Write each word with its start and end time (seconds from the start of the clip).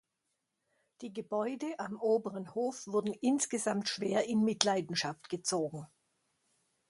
Die 1.01 1.13
Gebäude 1.13 1.75
am 1.77 1.95
Oberen 2.01 2.55
Hof 2.55 2.87
wurden 2.87 3.13
insgesamt 3.13 3.87
schwer 3.87 4.27
in 4.27 4.43
Mitleidenschaft 4.43 5.29
gezogen. 5.29 5.85